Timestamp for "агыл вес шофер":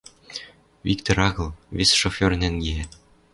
1.29-2.31